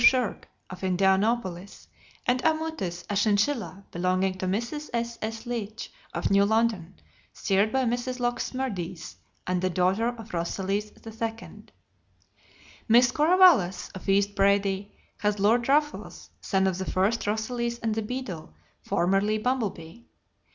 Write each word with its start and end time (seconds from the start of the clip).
Shirk, 0.03 0.49
of 0.71 0.83
Indianapolis; 0.83 1.87
and 2.25 2.41
Amytis, 2.41 3.03
a 3.07 3.15
chinchilla 3.15 3.85
belonging 3.91 4.33
to 4.39 4.47
Mrs. 4.47 4.89
S.S. 4.95 5.45
Leach, 5.45 5.93
of 6.11 6.31
New 6.31 6.43
London, 6.43 6.95
sired 7.33 7.71
by 7.71 7.83
Mrs. 7.85 8.19
Locke's 8.19 8.49
Smerdis, 8.51 9.17
and 9.45 9.61
the 9.61 9.69
daughter 9.69 10.07
of 10.07 10.29
Rosalys 10.33 10.91
II. 11.05 11.65
Miss 12.87 13.11
Cora 13.11 13.37
Wallace, 13.37 13.89
of 13.89 14.09
East 14.09 14.33
Brady, 14.33 14.91
Pa., 15.19 15.27
has 15.27 15.37
Lord 15.39 15.69
Ruffles, 15.69 16.31
son 16.41 16.65
of 16.65 16.79
the 16.79 16.91
first 16.91 17.27
Rosalys 17.27 17.77
and 17.83 17.93
The 17.93 18.01
Beadle, 18.01 18.55
formerly 18.81 19.37
Bumble 19.37 19.69
Bee. 19.69 20.07